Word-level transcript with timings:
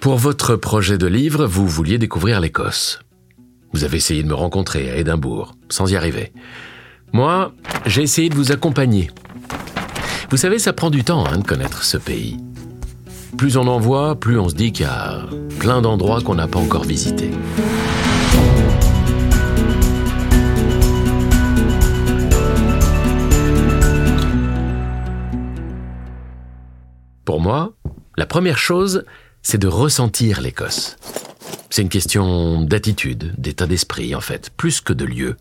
Pour 0.00 0.16
votre 0.16 0.54
projet 0.54 0.96
de 0.96 1.08
livre, 1.08 1.46
vous 1.46 1.66
vouliez 1.66 1.98
découvrir 1.98 2.40
l'Écosse. 2.40 3.00
Vous 3.72 3.82
avez 3.82 3.96
essayé 3.96 4.22
de 4.22 4.28
me 4.28 4.34
rencontrer 4.34 4.88
à 4.92 4.96
Édimbourg, 4.96 5.56
sans 5.70 5.90
y 5.90 5.96
arriver. 5.96 6.32
Moi, 7.12 7.52
j'ai 7.84 8.02
essayé 8.02 8.28
de 8.28 8.36
vous 8.36 8.52
accompagner. 8.52 9.10
Vous 10.30 10.36
savez, 10.36 10.60
ça 10.60 10.72
prend 10.72 10.90
du 10.90 11.02
temps 11.02 11.26
hein, 11.26 11.38
de 11.38 11.44
connaître 11.44 11.82
ce 11.82 11.96
pays. 11.96 12.36
Plus 13.36 13.56
on 13.56 13.66
en 13.66 13.80
voit, 13.80 14.14
plus 14.14 14.38
on 14.38 14.48
se 14.48 14.54
dit 14.54 14.70
qu'il 14.70 14.86
y 14.86 14.88
a 14.88 15.26
plein 15.58 15.82
d'endroits 15.82 16.20
qu'on 16.20 16.36
n'a 16.36 16.46
pas 16.46 16.60
encore 16.60 16.84
visités. 16.84 17.32
Pour 27.24 27.40
moi, 27.40 27.72
la 28.16 28.26
première 28.26 28.58
chose, 28.58 29.04
c'est 29.50 29.56
de 29.56 29.66
ressentir 29.66 30.42
l'Écosse. 30.42 30.98
C'est 31.70 31.80
une 31.80 31.88
question 31.88 32.60
d'attitude, 32.60 33.32
d'état 33.38 33.66
d'esprit 33.66 34.14
en 34.14 34.20
fait, 34.20 34.50
plus 34.54 34.82
que 34.82 34.92
de 34.92 35.06
lieu. 35.06 35.38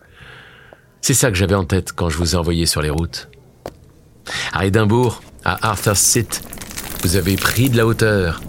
C'est 1.02 1.14
ça 1.14 1.30
que 1.30 1.36
j'avais 1.36 1.56
en 1.56 1.66
tête 1.66 1.92
quand 1.92 2.08
je 2.08 2.18
vous 2.18 2.34
ai 2.34 2.38
envoyé 2.38 2.66
sur 2.66 2.82
les 2.82 2.90
routes. 2.90 3.28
À 4.54 4.66
Édimbourg, 4.66 5.22
à 5.44 5.72
Arthur's 5.72 6.00
Seat, 6.00 6.42
vous 7.04 7.18
avez 7.18 7.36
pris 7.36 7.70
de 7.70 7.76
la 7.76 7.86
hauteur. 7.86 8.42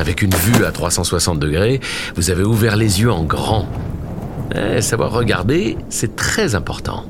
Avec 0.00 0.22
une 0.22 0.34
vue 0.34 0.64
à 0.64 0.72
360 0.72 1.38
degrés, 1.38 1.78
vous 2.16 2.30
avez 2.30 2.42
ouvert 2.42 2.74
les 2.74 3.00
yeux 3.00 3.12
en 3.12 3.22
grand. 3.22 3.68
Eh, 4.56 4.82
savoir 4.82 5.12
regarder, 5.12 5.78
c'est 5.88 6.16
très 6.16 6.56
important. 6.56 7.04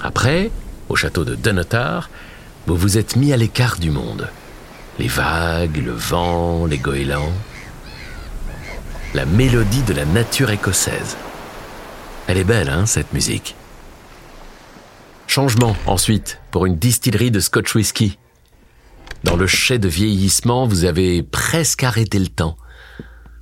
Après, 0.00 0.52
au 0.88 0.94
château 0.94 1.24
de 1.24 1.34
Dunotar, 1.34 2.08
vous 2.66 2.76
vous 2.76 2.96
êtes 2.96 3.16
mis 3.16 3.32
à 3.32 3.36
l'écart 3.36 3.78
du 3.78 3.90
monde. 3.90 4.30
Les 4.98 5.08
vagues, 5.08 5.82
le 5.84 5.92
vent, 5.92 6.66
les 6.66 6.78
goélands. 6.78 7.32
La 9.12 9.26
mélodie 9.26 9.82
de 9.82 9.92
la 9.92 10.04
nature 10.04 10.50
écossaise. 10.50 11.16
Elle 12.26 12.38
est 12.38 12.44
belle, 12.44 12.70
hein, 12.70 12.86
cette 12.86 13.12
musique. 13.12 13.54
Changement, 15.26 15.76
ensuite, 15.86 16.40
pour 16.50 16.64
une 16.64 16.76
distillerie 16.76 17.30
de 17.30 17.40
Scotch 17.40 17.74
whisky. 17.74 18.18
Dans 19.24 19.36
le 19.36 19.46
chai 19.46 19.78
de 19.78 19.88
vieillissement, 19.88 20.66
vous 20.66 20.84
avez 20.84 21.22
presque 21.22 21.82
arrêté 21.82 22.18
le 22.18 22.28
temps. 22.28 22.56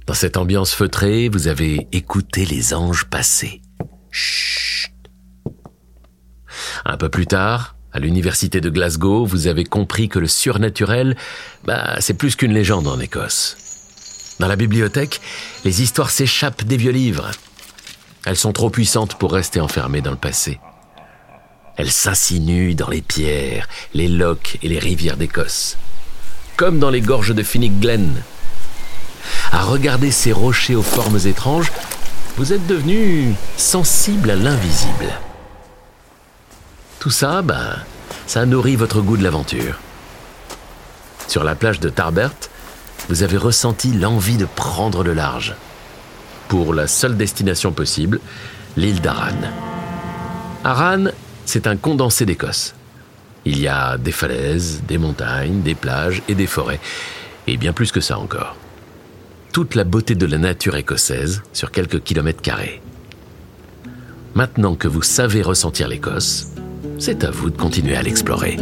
Dans 0.06 0.14
cette 0.14 0.36
ambiance 0.36 0.74
feutrée, 0.74 1.28
vous 1.28 1.46
avez 1.46 1.86
écouté 1.92 2.44
les 2.44 2.74
anges 2.74 3.04
passer. 3.04 3.62
Chut. 4.10 4.92
Un 6.84 6.96
peu 6.96 7.08
plus 7.08 7.26
tard, 7.26 7.76
à 7.92 7.98
l'université 7.98 8.60
de 8.60 8.70
Glasgow, 8.70 9.26
vous 9.26 9.46
avez 9.46 9.64
compris 9.64 10.08
que 10.08 10.18
le 10.18 10.26
surnaturel, 10.26 11.16
bah, 11.64 11.96
c'est 12.00 12.14
plus 12.14 12.36
qu'une 12.36 12.54
légende 12.54 12.88
en 12.88 12.98
Écosse. 12.98 13.56
Dans 14.40 14.48
la 14.48 14.56
bibliothèque, 14.56 15.20
les 15.64 15.82
histoires 15.82 16.10
s'échappent 16.10 16.64
des 16.64 16.76
vieux 16.76 16.90
livres. 16.90 17.30
Elles 18.24 18.36
sont 18.36 18.52
trop 18.52 18.70
puissantes 18.70 19.16
pour 19.16 19.32
rester 19.32 19.60
enfermées 19.60 20.00
dans 20.00 20.10
le 20.10 20.16
passé. 20.16 20.58
Elles 21.76 21.90
s'insinuent 21.90 22.74
dans 22.74 22.88
les 22.88 23.02
pierres, 23.02 23.68
les 23.94 24.08
lochs 24.08 24.58
et 24.62 24.68
les 24.68 24.78
rivières 24.78 25.16
d'Écosse. 25.16 25.76
Comme 26.56 26.78
dans 26.78 26.90
les 26.90 27.00
gorges 27.00 27.34
de 27.34 27.42
Finnick 27.42 27.78
Glen. 27.80 28.22
À 29.52 29.62
regarder 29.64 30.10
ces 30.10 30.32
rochers 30.32 30.74
aux 30.74 30.82
formes 30.82 31.18
étranges, 31.26 31.72
vous 32.36 32.52
êtes 32.52 32.66
devenu 32.66 33.34
sensible 33.56 34.30
à 34.30 34.36
l'invisible. 34.36 35.12
Tout 37.02 37.10
ça, 37.10 37.42
ben, 37.42 37.80
ça 38.28 38.46
nourrit 38.46 38.76
votre 38.76 39.00
goût 39.00 39.16
de 39.16 39.24
l'aventure. 39.24 39.80
Sur 41.26 41.42
la 41.42 41.56
plage 41.56 41.80
de 41.80 41.88
Tarbert, 41.88 42.30
vous 43.08 43.24
avez 43.24 43.38
ressenti 43.38 43.92
l'envie 43.92 44.36
de 44.36 44.44
prendre 44.44 45.02
le 45.02 45.12
large. 45.12 45.56
Pour 46.46 46.72
la 46.72 46.86
seule 46.86 47.16
destination 47.16 47.72
possible, 47.72 48.20
l'île 48.76 49.00
d'Aran. 49.00 49.34
Aran, 50.62 51.06
c'est 51.44 51.66
un 51.66 51.76
condensé 51.76 52.24
d'Écosse. 52.24 52.72
Il 53.44 53.58
y 53.58 53.66
a 53.66 53.98
des 53.98 54.12
falaises, 54.12 54.84
des 54.86 54.98
montagnes, 54.98 55.62
des 55.62 55.74
plages 55.74 56.22
et 56.28 56.36
des 56.36 56.46
forêts, 56.46 56.78
et 57.48 57.56
bien 57.56 57.72
plus 57.72 57.90
que 57.90 58.00
ça 58.00 58.16
encore. 58.16 58.54
Toute 59.52 59.74
la 59.74 59.82
beauté 59.82 60.14
de 60.14 60.26
la 60.26 60.38
nature 60.38 60.76
écossaise 60.76 61.42
sur 61.52 61.72
quelques 61.72 62.04
kilomètres 62.04 62.42
carrés. 62.42 62.80
Maintenant 64.36 64.76
que 64.76 64.86
vous 64.86 65.02
savez 65.02 65.42
ressentir 65.42 65.88
l'Écosse, 65.88 66.51
c'est 67.02 67.24
à 67.24 67.32
vous 67.32 67.50
de 67.50 67.56
continuer 67.56 67.96
à 67.96 68.02
l'explorer. 68.02 68.58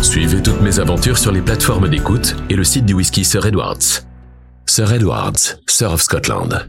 Suivez 0.00 0.40
toutes 0.40 0.60
mes 0.60 0.78
aventures 0.78 1.18
sur 1.18 1.32
les 1.32 1.40
plateformes 1.42 1.88
d'écoute 1.88 2.36
et 2.48 2.54
le 2.54 2.62
site 2.62 2.86
du 2.86 2.94
whisky 2.94 3.24
Sir 3.24 3.44
Edwards. 3.44 4.04
Sir 4.66 4.92
Edwards, 4.92 5.58
Sir 5.66 5.92
of 5.92 6.00
Scotland. 6.00 6.68